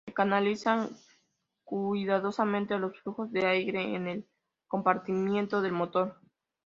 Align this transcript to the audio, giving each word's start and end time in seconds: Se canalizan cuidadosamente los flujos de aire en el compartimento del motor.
Se 0.07 0.13
canalizan 0.15 0.89
cuidadosamente 1.63 2.75
los 2.79 2.99
flujos 3.01 3.31
de 3.31 3.45
aire 3.45 3.93
en 3.95 4.07
el 4.07 4.27
compartimento 4.67 5.61
del 5.61 5.73
motor. 5.73 6.19